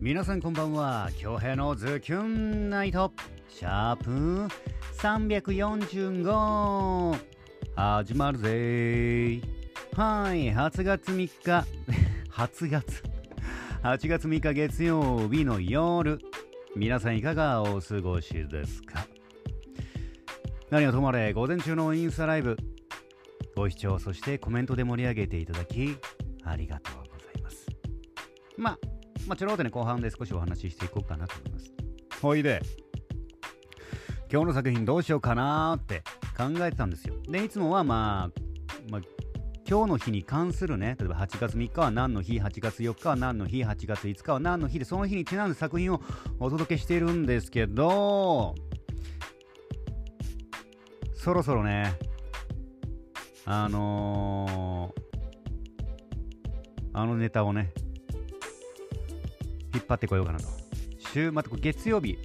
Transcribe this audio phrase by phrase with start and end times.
[0.00, 1.10] 皆さんこんばんは。
[1.18, 3.10] 京平のズキュンナイト。
[3.48, 4.46] シャープ
[4.96, 7.18] 345
[7.74, 9.40] 始まるぜ。
[9.96, 11.66] はい8月3日。
[12.30, 13.02] 8月。
[13.82, 16.20] 8月3日月曜日の夜。
[16.76, 19.04] 皆さんいかがお過ごしですか？
[20.70, 22.56] 何はともあれ午前中のインスタライブ。
[23.56, 25.96] ご視聴そしてコメントで盛り上げていただき
[26.44, 27.66] ありがとうございます。
[28.56, 28.78] まあ
[29.28, 31.72] まあちょろっとね後半で少しお話ししていこうかなと思います。
[32.20, 32.60] ほいで。
[34.30, 36.02] 今日の作品どうしようかなって
[36.36, 37.14] 考えてたんですよ。
[37.28, 38.40] でいつもはまあ、
[38.90, 39.00] まあ、
[39.66, 46.02] 今日の日に関するね例えば8月3日は何の日8月4日は何の日8月5日は何の日でその日にちなんで作品を
[46.40, 48.54] お届けしているんですけど
[51.14, 51.98] そろそろね
[53.44, 57.72] あのー、あのネタをね
[59.78, 60.46] 引っ張ってこようかなと。
[61.12, 62.18] 週また月曜日。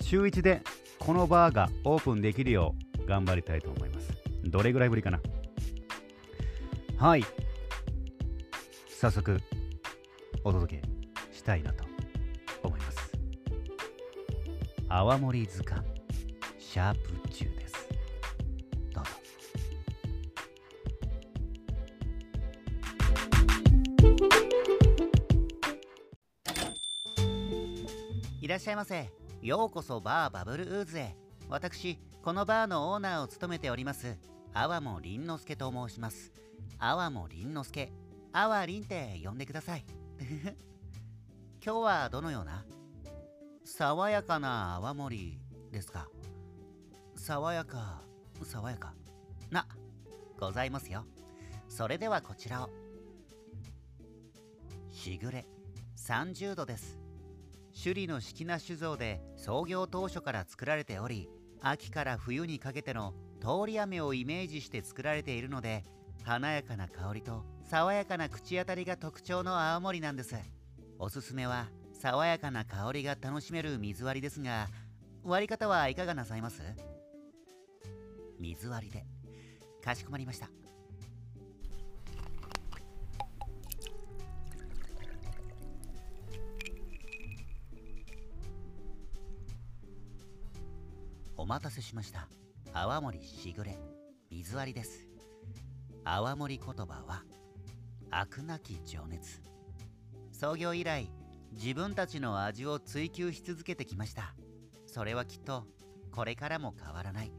[0.00, 0.62] 週1で
[0.98, 4.12] このバーがオープンできるよう頑張りたいと思います。
[4.44, 5.20] どれぐらいぶりかな。
[6.98, 7.24] はい。
[8.88, 9.40] 早速
[10.44, 10.82] お届け
[11.36, 11.84] したいなと
[12.62, 13.10] 思います。
[14.88, 15.86] 泡盛図鑑。
[16.58, 17.75] シャープ10です。
[28.56, 29.12] らっしゃいませ。
[29.42, 31.14] ようこそバーバブルウーズへ。
[31.50, 34.16] 私このバーのオーナーを務めております
[34.54, 36.32] 阿も凛之助と申します。
[36.78, 37.92] 阿も凛之助
[38.32, 39.84] 阿波凛って呼んでください。
[41.62, 42.64] 今日はどのような？
[43.62, 45.38] 爽やかな泡盛
[45.70, 46.08] ですか。
[47.14, 48.00] 爽やか
[48.42, 48.94] 爽やか。
[49.50, 49.68] な
[50.40, 51.04] ございますよ。
[51.68, 52.70] それではこちらを。
[54.90, 55.46] しぐれ
[55.98, 57.05] 30度です。
[57.86, 61.30] 首里の式な酒造で創業当初から作られており
[61.60, 65.84] 秋から冬にかけての通り雨をイメージして作られているので
[66.24, 70.34] 華やかな香りと爽やかな口当たりが特徴の青森なんです。
[70.98, 74.66] おすすめは爽やかな香りが楽しめる水割りですが
[75.22, 76.62] 割り方はいかがなさいます？
[78.40, 79.04] 水割りで。
[79.80, 80.50] かしこまりました。
[91.46, 92.26] お待たせしました。
[92.72, 93.78] 泡盛しぐれ。
[94.32, 95.06] 水割りです。
[96.04, 97.22] 泡盛言葉は
[98.10, 99.40] 飽くなき情熱。
[100.32, 101.08] 創業以来
[101.52, 104.34] 自分たちの味を追求し続けてきました。
[104.88, 105.68] それはきっと
[106.10, 107.30] これからも変わらない。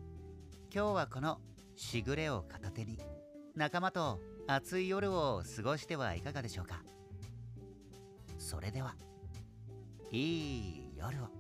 [0.74, 1.42] 今日はこの
[1.76, 2.98] しぐれを片手に
[3.58, 6.82] 仲間と暑い夜を過ごしてはいかがでしょうか。
[8.40, 8.96] それでは
[10.12, 11.37] いい夜を。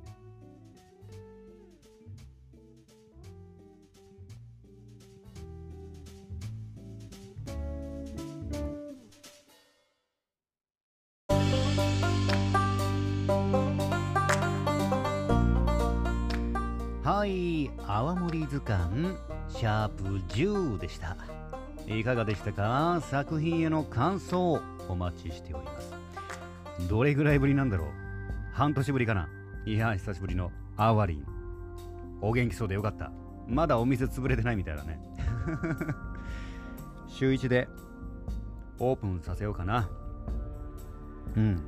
[17.98, 19.18] 泡盛図鑑
[19.50, 21.18] シャープ10でした。
[21.88, 23.02] いかがでしたか？
[23.02, 25.92] 作品への感想お待ちしております。
[26.88, 27.88] どれぐらいぶりなんだろう？
[28.54, 29.28] 半年ぶりかな？
[29.66, 31.26] いや久しぶりのアワリン
[32.22, 33.12] お元気そうでよかった。
[33.48, 35.02] まだお店潰れてないみたいだね。
[37.10, 37.68] 週1で
[38.78, 39.90] オープンさせようかな。
[41.36, 41.60] うん。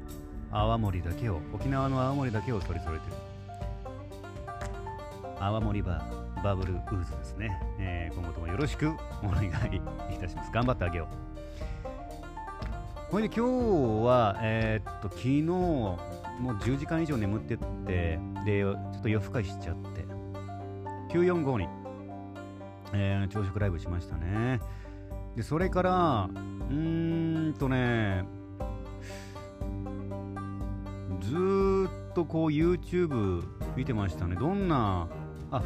[0.51, 3.13] 泡盛だけを沖縄の泡盛だけを取り揃えてる。
[5.41, 6.18] 泡盛バー。
[6.43, 8.89] バブルウーズですね、えー、今後ともよろしく
[9.23, 10.51] お願いいたします。
[10.51, 11.07] 頑張ってあげよ
[13.09, 13.11] う。
[13.11, 15.97] ほいで今日はえー、っと昨日も
[16.39, 20.05] う10時間以上眠ってってでちょっと夜更かしちゃって。
[21.09, 21.67] 945に、
[22.93, 24.59] えー、朝食ライブしましたね。
[25.35, 26.29] でそれから
[26.69, 28.25] うーんとね
[31.19, 33.43] ずっとこう YouTube
[33.75, 34.35] 見てましたね。
[34.35, 35.07] どんな
[35.51, 35.63] あ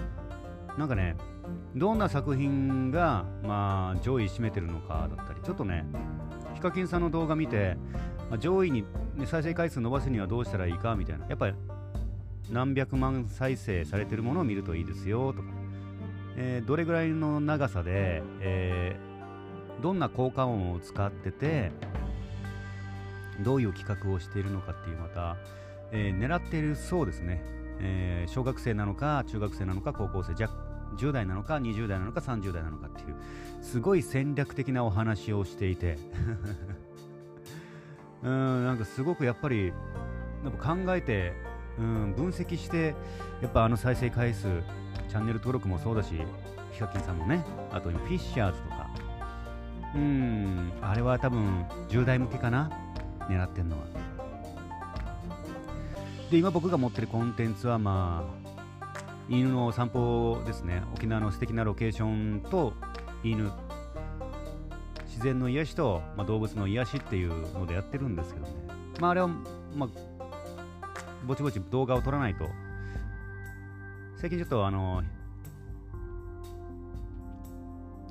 [0.78, 1.16] なんかね
[1.75, 5.86] どんな作品がまあ上位占めてるのかだったりちょっとね
[6.56, 7.78] ヒカキンさんの動画見て、
[8.30, 8.84] まあ、上位に、
[9.16, 11.56] ね、再生回数伸ばすにはどうしたらいいかみたいなやっぱり
[12.52, 15.48] 何百万再生されてるものを見るといいですよとか、
[16.38, 21.72] えー、どれぐらいの長さで、えー、どんな効果音を使ってて
[23.42, 25.38] どういう企画をしているのかっていうまた、
[25.92, 27.44] えー、狙っているそうですね。
[27.85, 30.50] えー、小学生なのか中学生なのか高校生じゃ
[30.97, 33.15] 10代なのか20代なのか30代なのかっていう
[33.62, 35.97] すごい戦略的なお話をしていて。
[38.24, 39.74] うんなんかすごくやっぱりや
[40.50, 41.33] っぱ考えて、
[41.77, 42.95] うん、分析して
[43.41, 44.47] やっぱあの再生回数
[45.09, 46.13] チャンネル登録もそうだし
[46.71, 48.89] ヒカキンさんもねあとフィッシャーズとか
[49.94, 52.71] うんあれは多分10代向けかな
[53.27, 54.12] 狙ってんのは。
[56.33, 59.00] で今僕が持ってるコンテンツはまあ
[59.30, 60.81] 犬の散歩ですね。
[60.95, 62.74] 沖縄の素敵なロケーションと
[63.24, 63.51] 犬
[65.06, 68.51] 自然の癒しと、まあ、動物の癒しっていうのでやってるんですけどね。
[69.00, 69.89] まああれはまあ
[71.27, 72.50] ぼちぼち動画を撮らないと。
[74.18, 75.03] 最近ちょっとあの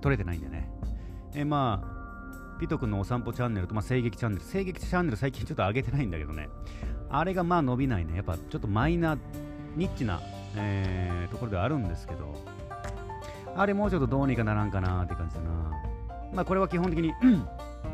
[0.01, 0.71] 撮れてないんでね。
[1.35, 1.83] えま
[2.57, 4.45] あピト君のお散歩チャンネルと、まあ、声劇チャンネル。
[4.45, 6.49] 声劇チャンネル最近ちょっと上げてないんだけどね。
[7.13, 8.17] あれがまあ伸びないね。
[8.17, 9.19] やっぱちょっとマイナー、
[9.77, 10.21] ニッチな、
[10.57, 12.35] えー、ところではあるんですけど、
[13.55, 15.51] あれもうちょっとどうにかならんかなって感じだな。
[16.33, 17.13] まあこれは基本的に、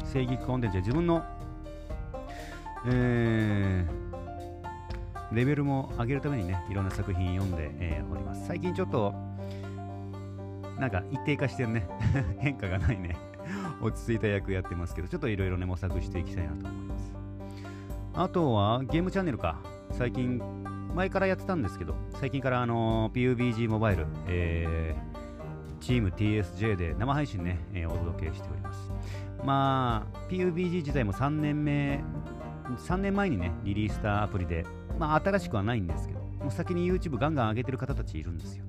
[0.04, 1.24] 正義コンテンツで自分の、
[2.86, 8.46] えー、レベルも上げるためにね、いろんな作品読んで、えー、おります。
[8.46, 9.12] 最近ちょっと、
[10.78, 11.88] なんか一定化してるね。
[12.38, 13.16] 変化がないね。
[13.80, 16.97] 落ち着いた役やってますけど、ちょっといろいろね、模索していきたいなと思います。
[18.18, 19.60] あとはゲームチャンネルか。
[19.92, 20.42] 最近、
[20.92, 28.90] 前からやってたんですけど、最近からあの PUBG モバイル、えー、チーム TSJ で生配信ね、えー、お届けしております。
[29.44, 32.02] まあ、PUBG 自体も3年目、
[32.76, 34.66] 3年前にね、リリースしたアプリで、
[34.98, 38.64] まあ、新しくはないんですけど、もう先に YouTube ガンガン上げてる方たちいるんですよ。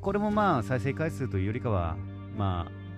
[0.00, 1.96] これもまあ、再生回数というよりかは、
[2.36, 2.88] まあ、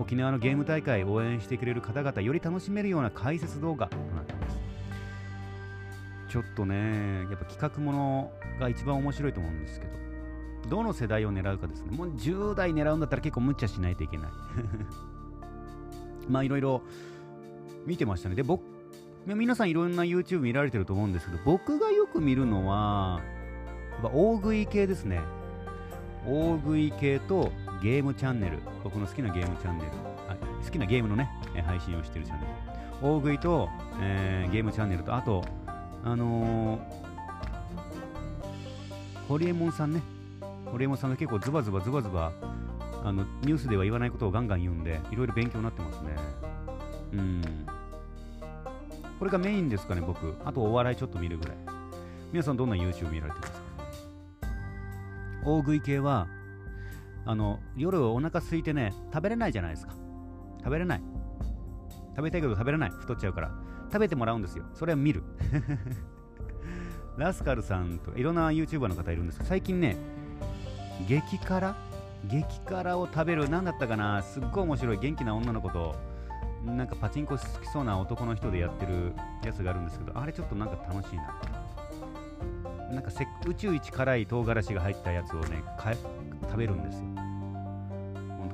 [0.00, 4.39] 沖縄のゲーム大会応援してくれる方々より楽しめるような解説動画となってます。
[6.30, 9.92] ちょっとね、やっぱ企画ものが一番面白いと思うんですけど、
[10.68, 11.90] どの世代を狙うかですね。
[11.90, 14.30] もう10代狙うんだったら結構無茶しないといけない。
[16.30, 16.82] まあいろいろ
[17.84, 18.36] 見てましたね。
[18.36, 18.62] で、僕、
[19.26, 23.20] 皆さんいろんな YouTube 見られてると思うんですけど、僕がよく見るのは、
[24.04, 25.20] 大食い系ですね。
[26.24, 27.50] 大食い系と
[27.82, 28.60] ゲームチャンネル。
[28.84, 29.90] 僕の好きなゲームチャンネル。
[30.28, 31.28] あ好きなゲームのね、
[31.66, 32.70] 配信をしてるチャンネル。
[33.02, 33.68] 大食いと、
[34.00, 35.42] えー、ゲームチャンネルと、あと、
[36.02, 36.80] あのー、
[39.28, 40.02] ホリエモンさんね、
[40.66, 42.32] ホリエモンさんが結構ズバズバズバズバ、
[43.04, 46.16] あのニュースでは言わないことをガンガン言うんで、いろいろ勉強になってますね。
[47.12, 47.66] うん。
[49.18, 50.34] これがメインですかね、僕。
[50.44, 51.56] あとお笑いちょっと見るぐらい。
[52.32, 53.64] 皆さんどんな YouTube 見られてますかね
[55.44, 56.26] 大食い系は、
[57.26, 59.92] あの、夜お腹空いてね、食べれないじゃないですか。
[60.58, 61.02] 食べれない。
[62.16, 62.90] 食べたいけど食べれない。
[62.90, 63.69] 太っちゃうから。
[63.92, 64.64] 食べてもらうんですよ。
[64.74, 65.22] それは見る。
[67.16, 69.96] ラスカルさんといろんな YouTuber の方いるんですけど、最近ね、
[71.08, 71.76] 激辛？
[72.26, 75.96] 激辛を食べる、何だったかな、すっごい面白い元気な女の子と、
[76.66, 81.40] なんかパチンコ好きそうな男の人でやってるやつがあるんですけど、あれちょっとなんか楽しいな。
[82.92, 83.10] なんか
[83.46, 85.62] 宇宙一辛い唐辛子が入ったやつをね、
[86.42, 87.04] 食べるんですよ。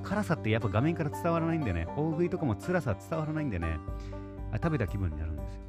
[0.05, 3.79] 辛さってやっぱ画面から伝わらないんでね、大食いとかも辛さ伝わらないんでね、
[4.56, 5.67] あ食べた気分になるんですよね。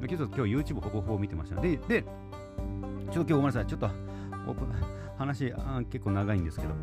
[0.00, 0.08] うん。
[0.08, 1.60] けど今日 YouTube ほぼほぼ見てました。
[1.60, 3.66] で、で、ちょっと今日ごめんなさい。
[3.66, 3.90] ちょっと
[5.18, 6.74] 話あ結構長いんですけど、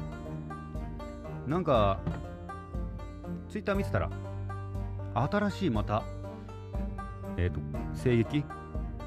[1.47, 1.99] なんか、
[3.49, 4.09] Twitter 見てたら、
[5.13, 6.03] 新しいまた、
[7.37, 7.59] えっ、ー、と、
[8.03, 8.43] 声劇、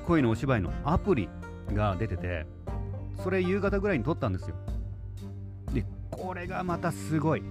[0.06, 1.28] 声のお芝居のアプリ
[1.72, 2.46] が出てて、
[3.22, 4.56] それ夕方ぐらいに撮ったんですよ。
[5.72, 7.42] で、これがまたすごい。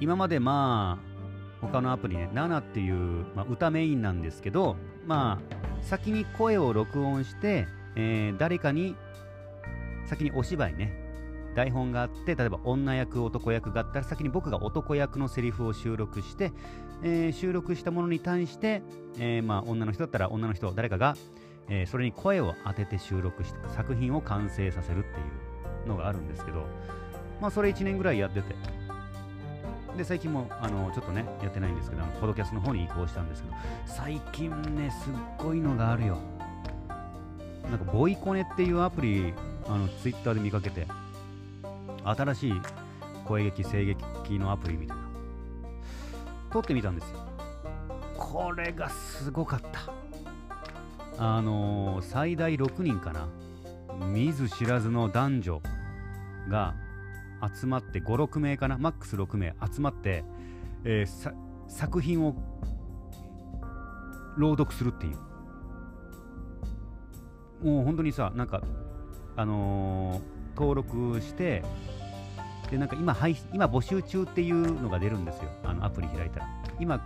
[0.00, 1.11] 今までまあ、
[1.62, 4.76] 他のアプリね、7っていう、まあ、歌メインなんですけど、
[5.06, 8.96] まあ、先に声を録音して、えー、誰かに、
[10.06, 10.92] 先にお芝居ね、
[11.54, 16.52] 台本があって、例えば女役、男役があったら、先に僕が男役のセリフを収録して、
[17.04, 18.82] えー、収録したものに対して、
[19.18, 21.16] えー、まあ、女の人だったら女の人、誰かが、
[21.68, 25.10] えー、それに声を当てて収録して作品を完成させるってい
[25.86, 26.66] うのがあるんですけど、
[27.40, 28.54] まあ、それ1年ぐらいやってて、
[29.96, 33.54] で最近もあのちょっとねやってないんですけどポドキャストの方に移行したんですけど
[33.86, 36.18] 最近ねすっごいのがあるよ。
[37.70, 39.32] なんかボイコネっていうアプリ
[39.66, 40.86] あのツイッターで見かけて
[42.04, 42.54] 新しい
[43.24, 45.02] 声劇声劇のアプリみたいな。
[46.52, 47.20] 撮ってみたんですよ。
[48.18, 49.92] これがすごかった。
[51.18, 53.26] あのー、最大6人かな。
[54.06, 55.62] 見ず知らずの男女
[56.48, 56.74] が
[57.54, 60.24] 集まって56名かなマックス6名集まって、
[60.84, 61.34] えー、
[61.68, 62.34] 作品を
[64.36, 65.16] 朗読するっていう。
[67.62, 68.62] もう本当にさなんか
[69.36, 71.62] あのー、登録して
[72.70, 75.50] でなんか今配今募集中っていうのが出るんですよ。
[75.64, 76.48] あのアプリ開いたら。
[76.80, 77.00] 今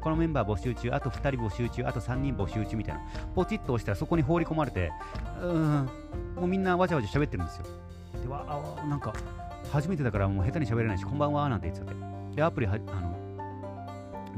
[0.00, 3.00] このメンバー募集中あと2人募集中あと3人募集中みたいな。
[3.34, 4.90] ポチッと押したらそこに放り込まれて
[5.40, 5.88] うん
[6.36, 7.66] もうみんなわちゃわちゃ喋ってるんですよ。
[8.20, 9.12] でわあなんか
[9.70, 12.36] 初めてだからもう下手に喋れないしこんばんはなんて言ってたって。
[12.36, 13.16] でアプリはあの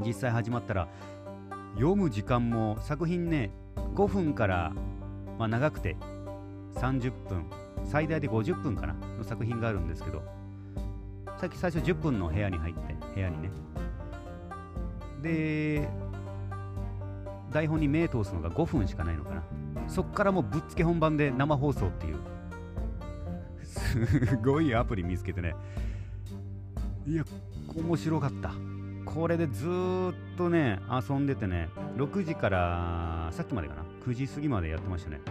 [0.05, 0.87] 実際始まったら
[1.75, 3.51] 読む時間も作品ね
[3.95, 4.73] 5分から、
[5.37, 5.95] まあ、長くて
[6.75, 7.45] 30分
[7.85, 10.23] 最大で50分かなの作品があるんですけど
[11.39, 13.49] さっき最初10分の部屋に入って部屋にね。
[15.21, 15.89] で
[17.51, 19.43] 台本に目通すのが5分しかないのかな。
[19.87, 22.17] そっからもうぶっつけ本番で生放送っていう
[24.43, 25.55] ごいアプリ見つけてね。
[27.07, 27.23] いや
[27.75, 28.53] 面白かった。
[29.05, 35.21] これでずっとね遊んでてね6時からさっきまでかな？9時過ぎまでやってましたね。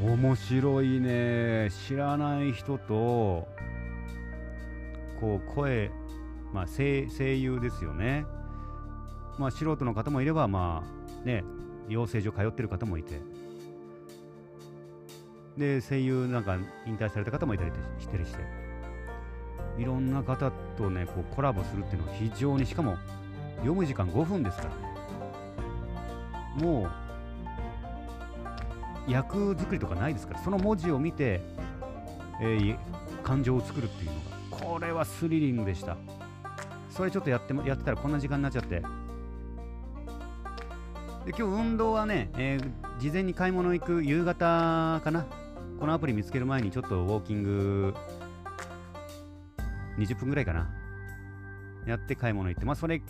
[0.00, 1.70] 面白いね。
[1.70, 3.48] 知らない人と
[5.20, 5.90] こう声、
[6.52, 8.24] まあ、声声優ですよね。
[9.38, 11.44] まあ素人の方もいればまあね
[11.88, 13.20] 養成所通ってる方もいて。
[15.56, 18.32] で声優なんか引退された方もいたりしてるし。
[18.32, 18.66] て
[19.78, 22.96] いろんな方とねこうコラボするっていうのは非常にしかも
[23.56, 24.76] 読む時間5分ですからね。
[26.56, 26.88] も
[29.06, 31.40] う役作りとかないですからその文字を見て、
[32.40, 32.78] えー
[33.22, 35.96] 感情を作るっていうのがこれはスリリングでした。
[36.90, 38.80] それちょっとやってやってたらこんな時間になっちゃって。
[38.80, 38.86] で
[41.30, 45.26] 今日運動はね、えー事前に買い物行く夕方かな。
[45.78, 47.94] このアプリ見つける前にちょっとウォーキング
[49.98, 50.68] 20分ぐらいかな。
[51.86, 53.00] やって買い物行ってまあそれ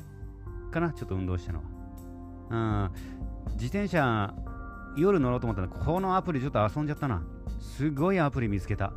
[0.71, 0.93] かな。
[0.93, 1.61] ちょっと運動したの
[2.51, 2.91] は。
[3.49, 3.53] うん。
[3.53, 4.35] 自転車
[4.97, 7.23] 夜乗ろうと思ったらこのアプリちょっと遊んじゃったな。
[7.61, 8.93] すごいアプリ見つけた。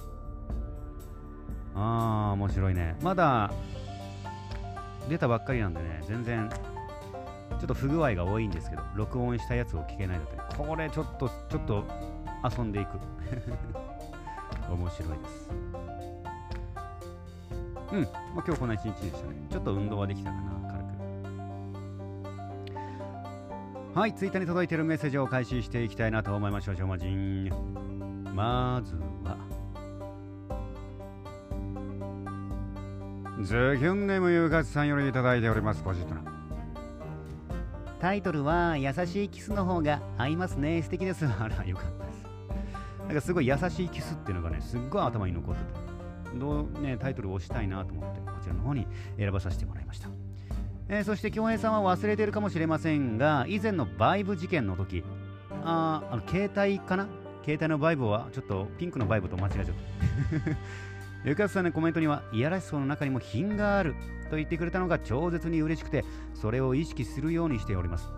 [1.75, 2.97] あー面白いね。
[3.01, 3.51] まだ
[5.07, 11.83] 出たばっかりなんでね全然ちょっと不具合が多いんですけど録音したやつを聞けないだったりこれちょっとちょっと
[12.43, 12.99] 遊んでいく。
[14.71, 15.49] 面白いです。
[17.91, 19.35] うん、まあ、今日こんな一日でしたね。
[19.49, 20.51] ちょっと運動はできたかな。
[20.71, 20.83] 軽
[23.93, 23.99] く。
[23.99, 24.13] はい。
[24.13, 26.75] ツイッターに届いているメッセージを開始していきたいなと思いましょう。
[26.75, 27.49] しょうまじん。
[28.35, 29.37] まずは。
[33.41, 35.81] ズキュンネームゆうかつさんよりいただいております。
[35.81, 36.21] ポジットな。
[37.99, 40.81] タイトルは優しいキスの方が合いますね。
[40.83, 41.25] 素敵です。
[41.25, 42.08] あらよかった。
[43.09, 48.85] なんかすごい優しいキスっていうのがねすっごい頭に残っててどうねタイトルを押したいなと思ってこちらの方に
[49.17, 50.09] 選ばさせてもらいました、
[50.89, 55.03] えーそして京平さんは忘れてるかもしれませんが以前のバイブ事件の時
[55.63, 57.07] ああの携帯かな？
[57.43, 60.57] 携帯のバイブはちょっとピンクのバイブと間違えちゃった。
[61.25, 63.95] ゆかつさんのコメントにはいやらしさの中にも品がある
[64.29, 68.09] と言ってくれたのが超絶に嬉しくてそれを意識するようにしております。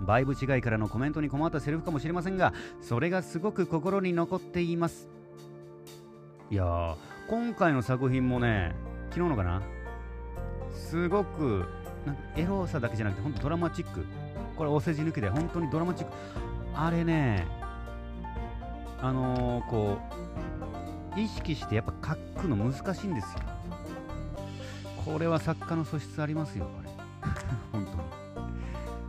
[0.00, 5.08] バイブ違いからのコメントに困ったセリフかもしれませんがそれがすごく心に残っています。
[6.50, 6.96] いやー
[7.28, 8.74] 今回の作品もね
[9.10, 9.62] 昨日のかな？
[10.72, 11.64] すごく
[12.04, 14.04] なんかエロさだけじゃなくて本当ドラマチック。
[14.56, 16.12] これお世辞抜きで本当にドラマチック。
[16.74, 17.46] あれね
[19.00, 19.98] あのー、こ
[21.16, 23.40] う意識してやっぱ書くの難しいんですよ。
[25.04, 26.90] これは作家の素質ありますよこれ。
[27.72, 27.86] 本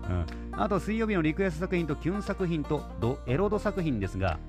[0.03, 0.25] 当に、うん、
[0.57, 4.39] あと水曜日のリクエスト作品とキュン作品とドエロド作品ですが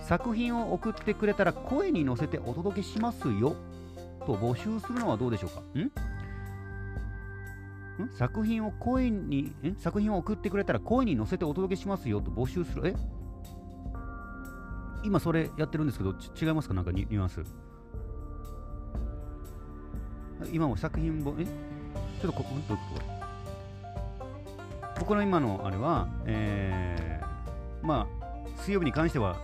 [0.00, 3.56] 作品を送ってくれたら声に乗せてお届けしますよ
[4.26, 5.62] と募集するのはどうでしょうか？
[5.78, 5.80] ん？
[8.04, 8.10] ん？
[8.10, 12.88] 作品を声にん作品を送ってくれたら声に乗せてお届けしますよと募集する？
[12.88, 12.94] え？
[15.04, 16.74] 今それやってるんですけど違いますか？
[16.74, 17.42] なんかニュアンス。
[20.52, 21.44] 今も作品本え？
[21.46, 22.98] ちょっとここどういうこ。
[22.98, 23.13] と
[25.04, 29.36] 僕の今のあれはえー、まあ水曜日に関しては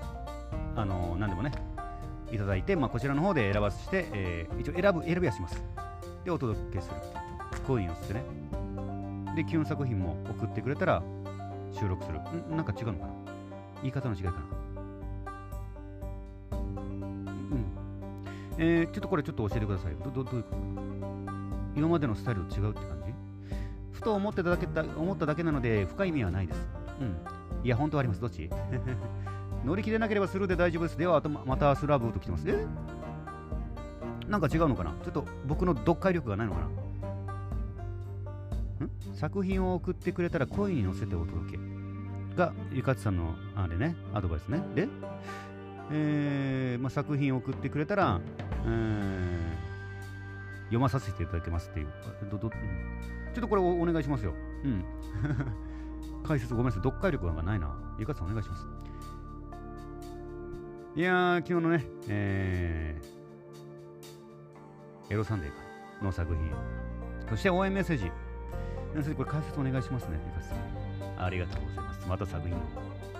[0.74, 1.52] あの何でもね
[2.32, 5.62] いただいて、まあ、こちらの方で選ばせて、えー一応選ぶ選びはします。
[6.24, 6.94] でお届けする
[7.66, 8.24] こういうのってね。
[9.36, 11.02] で基本作品も送ってくれたら
[11.78, 12.20] 収録する。
[12.20, 13.08] んなんか違うのかな？
[13.82, 14.36] 言い方の違いかな？
[16.52, 17.66] うん。
[18.56, 20.56] えー、ちょっとこれちょっと教えてくださいどどどういうこと？
[21.76, 23.12] 今までのスタイルと違うって感じ？
[24.00, 26.68] ふと思ってただけだ思っただけなので深い意味はないです。
[27.00, 27.16] うん。
[27.62, 28.20] いや本当はあります。
[28.20, 28.48] どっち？
[29.64, 30.96] 乗り切れなければスルーで大丈夫です。
[30.96, 32.48] ではあとまたスラブと来てます。
[32.48, 32.66] え？
[34.26, 34.94] なんか違うのかな？
[35.04, 36.60] ちょっと僕の読解力がないのか
[38.80, 38.86] な？
[38.86, 38.90] ん？
[39.14, 41.58] 作品を送ってくれたら声に乗せてお届け。
[42.36, 44.62] がゆかつさんのあれねアドバイスね。
[44.74, 44.88] で、
[45.90, 48.18] えーまあ、作品を送ってくれたら、
[48.64, 49.40] えー
[50.70, 51.88] 読まさせていただきますっていう。
[52.30, 52.48] どど
[53.34, 54.34] ちょっとこれおお願いしますよ。
[54.64, 54.84] うん。
[56.26, 56.82] 解説ごめんなさい。
[56.82, 57.74] 読解力がないな。
[57.98, 58.66] ゆかさんお願いします。
[60.96, 65.56] いやー、昨日のね、えー、エロサンデーか
[66.02, 66.50] の作品。
[67.28, 68.10] そして応援メッセージ。
[68.92, 71.24] 皆さんこれ解説お願いしますね、ゆかさん。
[71.24, 72.08] ありがとうございます。
[72.08, 72.60] また作品を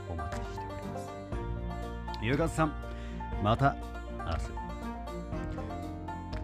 [0.08, 1.10] お待ちしております。
[2.22, 2.72] ゆかさん、
[3.42, 3.76] また
[4.18, 4.69] 明日。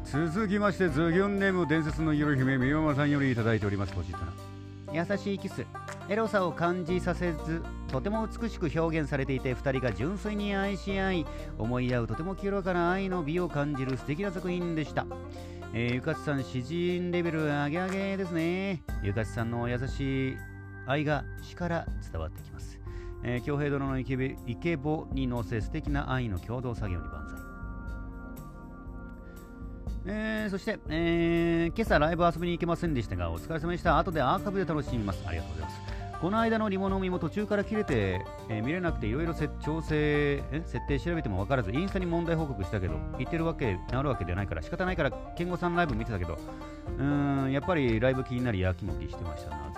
[0.06, 3.92] 続きまして、ズギョンネーム伝説の夜姫、みよまさんよりいただいております。
[3.92, 4.32] ポジットな。
[4.92, 5.66] 優しいキス。
[6.08, 11.26] エロさを感じさせず、とても美しく表現されていて、2人が純粋に愛し合い、
[11.58, 15.06] 思い合うとても清らかな愛の美を感じる素敵な作品でした。
[15.72, 18.84] えー、ゆかつさん、詩人レベル上げ上げですね。
[19.02, 20.36] ゆかつさんの優しい
[20.86, 22.78] 愛が詩から伝わってきます。
[23.24, 27.45] えー、京平殿のイケベイケボに乗せ素敵な愛の共同作業に万歳。
[30.08, 33.98] えー、そして、えー、今朝ライブ遊びに行けませんでしたが、お疲れ様でした。
[33.98, 35.22] 後でアーカイブで楽しみます。
[35.26, 35.96] ありがとうございます。
[36.20, 46.38] この間のリモのみも途中から切れて、えー見れなくていろいろ調整え設定調べても分からずインスタに問題報告したけど言ってるわけ治るわけではないから仕方ないから健吾さんライブ見てたけど
[46.98, 49.72] うーんやっぱりライブ気になりやきもきしてましたな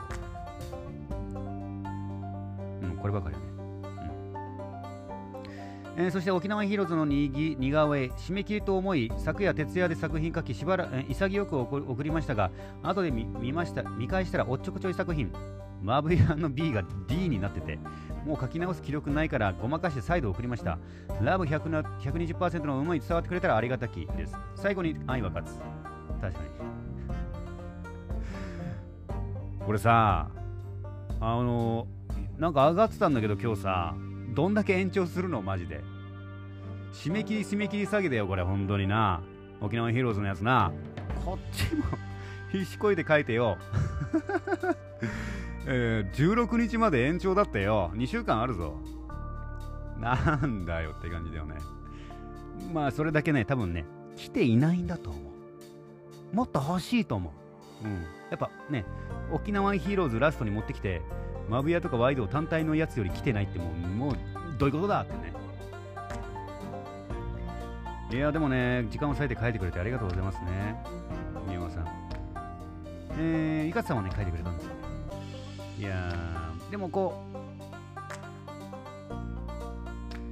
[2.83, 3.58] うんこればかりはね
[6.01, 12.53] えーそして沖縄ヒーローズのにぎ似顔絵締め切りと思い昨夜徹夜で作品書きしばら、えー潔く送りましたが
[12.85, 15.33] 後で見見ました見返したらおっちょこちょい作品。
[15.83, 17.79] マブヤの B が D になってて
[18.25, 20.79] もう書き直す気力ないからごまかして再度送りました。
[21.21, 24.37] ラブ100な120%の思い伝わってくれたらありがたきです。
[24.55, 25.59] 最後に愛は勝つ。
[26.21, 26.47] 確かに。
[29.67, 30.29] これさ
[31.21, 31.89] あの
[32.39, 33.95] なんか上がってたんだけど今日さ。
[34.35, 35.83] どんだけ延長するのマジで。
[36.93, 39.23] 締め切り締め切り詐欺だよこれ本当にな。
[39.61, 40.73] 沖縄ヒーローズのやつな。
[41.25, 41.85] こっちも
[42.51, 43.59] 必死こいて書いてよ。
[45.67, 47.91] えー16日まで延長だってよ。
[47.95, 48.75] 2週間あるぞ。
[50.01, 51.57] なんだよって感じだよね。
[52.73, 53.85] まあそれだけね多分ね
[54.17, 55.23] 来ていないんだと思う。
[56.33, 57.33] もっと欲しいと思
[57.83, 57.93] う、うん、
[58.31, 58.85] やっぱね
[59.33, 61.03] 沖縄ヒーローズラストに持ってきて
[61.49, 64.17] マブヤとかワイド単体のやつより来てないってもうもう
[64.59, 65.33] どういうことだってね。
[68.11, 70.77] いやでもね時間を割いて書いてくれてありがとうございますね。
[71.47, 71.87] 宮山さん。
[73.19, 74.77] えー、いかつさんはね書いてくれたんですよね。
[75.79, 76.13] いや
[76.71, 77.23] でもこ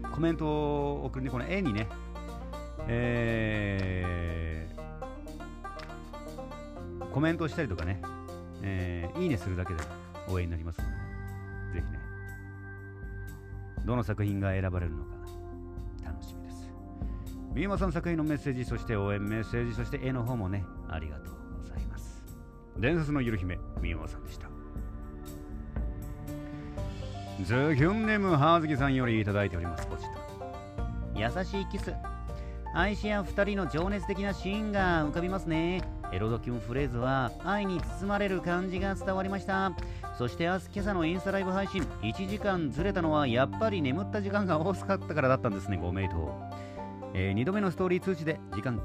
[0.05, 1.89] うコメントを送るねこの絵にね。
[2.89, 4.17] えー
[7.13, 8.03] コメントしたりとかね、
[8.63, 9.83] えーいいねするだけで
[10.29, 10.85] 応援になりますの
[11.73, 11.99] で、ぜひね、
[13.85, 15.17] どの作品が選ばれるのか
[16.05, 16.69] 楽しみです。
[17.55, 22.23] 三山さん作品のメッセージ、そして応援メッセージ、そして絵の方もね、ありがとうございます。
[22.79, 24.49] 伝説のゆる姫、三山さんでした。
[27.45, 31.39] ズキュンネームハーズキさんよりいただいております、ポチッと。
[31.39, 31.93] 優しいキス。
[32.75, 35.83] 愛し合う2人の情熱的なシーンが浮かびますね。
[36.17, 39.73] エロドキュンフレーズは愛に包まれる感じが伝わりました。
[40.17, 46.15] そして明日今朝のインスタライブ配信、1時間ずれたのはやっぱり眠った時間が多かったからだったんですね、ご名答。
[47.13, 48.81] え2度目のストーリー通知で時間、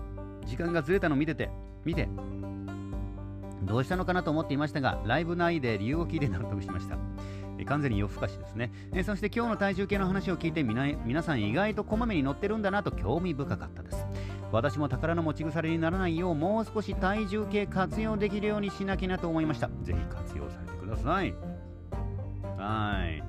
[0.45, 1.49] 時間がずれたの見てて、
[1.85, 2.09] 見て、
[3.63, 6.97] どうしたのかなと思っていましたが、ライブ内で理由を聞いて納得しました。
[7.65, 14.05] 完全に夜更かしですね、えそして今日の体重計の話を聞いて皆さん意外とこまめに乗ってるんだなと興味深かったです
[14.51, 19.69] 私も宝の持ち腐れにならないようもう少し体重計活用できるようにしなきゃなと思いました。
[19.83, 21.33] ぜひ活用されてください。
[22.57, 23.23] はい。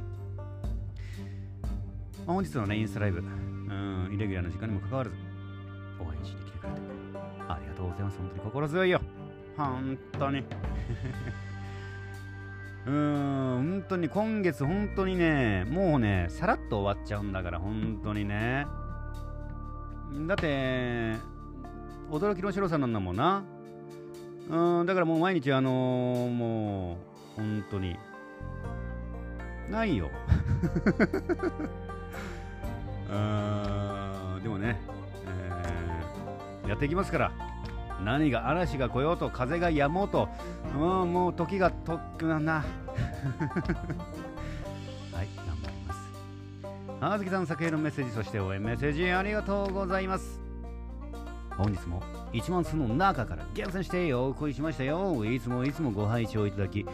[2.26, 5.16] ま本日のねインスタライブうんイレギュラーな時間にもかかわらず
[6.00, 6.80] 応援しに来てくれて
[7.48, 8.18] ありがとうございます。
[8.18, 9.00] 本当に心強いよ。
[9.56, 10.44] 本当に。
[12.84, 18.66] うーん、本当に今月本当にね、もうね、さらっと終わっちゃうんだから、本当にね。
[20.26, 21.16] だって、
[22.10, 23.42] 驚きの白さなんだもんな。
[24.50, 26.98] うん、だからもう毎日あのーも
[27.38, 27.96] う、本当に、
[29.70, 30.10] ないよ。
[33.10, 34.80] うん、でもね、
[35.26, 37.32] えーやっていきますから。
[38.04, 40.28] 何が嵐が来ようと風が止もうと、
[40.74, 42.54] うん、もう時がとっくなな。
[42.54, 42.64] はい、
[43.44, 44.21] 頑張ります。
[47.08, 50.40] はずきさん作品のメッセージ、そして応援メッセージありがとうございます。
[51.50, 52.00] 本日も
[52.32, 55.24] 1万数の中から厳選してお送りしましたよ。
[55.24, 56.86] いつもいつもご拝聴いただき、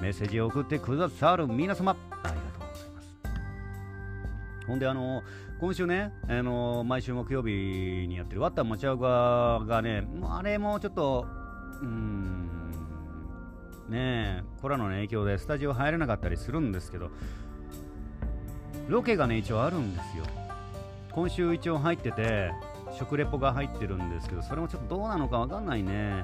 [0.00, 4.66] メッセージを送ってくださる皆様、ありがとうございます。
[4.66, 5.22] ほんで、あの、
[5.60, 11.24] 今週ね、あの毎週木曜日にやってるワッタン持ち合ががね、あれもちょっと、
[11.80, 12.48] うん、
[13.88, 17.12] ねえ、コロナの影響でスタジオ入れなかったりするんですけど、
[18.88, 20.24] ロケがね、一応あるんですよ。
[21.12, 22.50] 今週一応入ってて、
[22.98, 26.22] 食レポが入ってるんですけど、それもちょっとどうなのかわかんないね。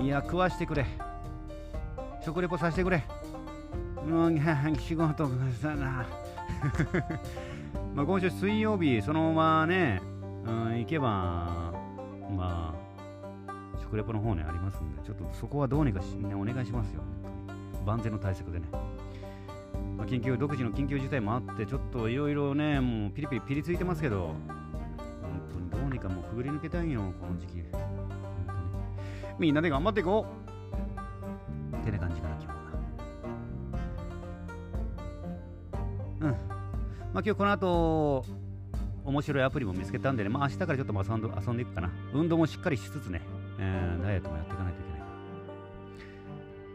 [0.00, 0.86] いや、食わしてくれ。
[2.24, 3.04] 食レポさせてくれ
[4.06, 4.26] も。
[4.26, 4.30] う、
[4.78, 5.28] 仕事
[5.60, 6.06] さな。
[7.94, 10.00] まあ今週水曜日、そのままね、
[10.44, 11.72] うん、行けば、
[12.36, 17.02] まあ、食レポの方にありますんで、ちょっとそこはどうにかし、ね、お願いしますよ。
[17.84, 18.66] 万全の対策でね。
[19.96, 24.34] まあ、緊急、独自の緊急事態もあって、ちょっといろいろね、もうピリピリピリついてますけど、
[25.22, 27.62] 本当にどうにかもうくぐり抜けたいよ、この時期。
[29.38, 30.26] みんなで頑張っていこ
[31.72, 32.54] うってな感じかな、今日は。
[36.20, 36.30] うん。
[36.30, 36.36] まあ
[37.14, 38.24] 今日この後、
[39.04, 41.90] 面白いアプリも見つけたんでね、まあ明日からちょっと遊んで遊んでいくかな。
[42.12, 43.20] 運動もしっかりしつつね、
[43.58, 44.81] えー、ダイエットもやっていかないと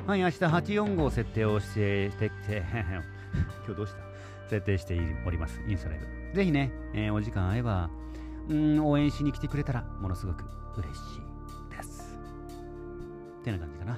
[0.07, 2.63] はい、明日845設定をしてしてて、
[3.67, 3.99] 今日どうした？
[4.49, 6.05] 設定しております、インスタライブ。
[6.33, 7.89] ぜひね、えー、お時間合えば、
[8.47, 10.45] うん、応援しに来てくれたら、ものすごく
[10.77, 11.21] 嬉しい
[11.75, 12.17] です。
[13.41, 13.97] ってな感じかな。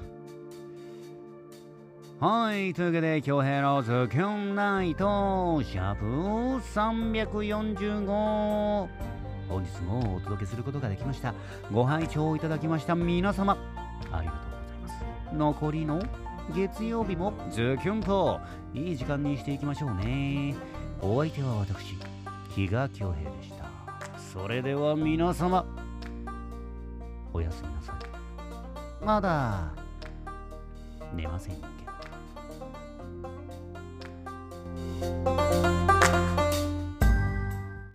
[2.27, 6.05] はい、というわけで、京平のズキュンナイト、シャープ
[6.73, 8.87] 345。
[9.49, 11.33] 本日もお届けすることができました。
[11.71, 13.57] ご拝聴いただきました皆様、
[15.33, 16.01] 残りの
[16.55, 18.39] 月曜日もズキュンと
[18.73, 20.55] いい時間にしていきましょうね。
[21.01, 21.97] お相手は私、
[22.49, 23.65] 比嘉恭平でした。
[24.17, 25.65] それでは皆様、
[27.33, 27.95] おやすみなさい。
[29.05, 29.71] まだ
[31.15, 31.61] 寝ませんけ
[35.25, 35.38] ど。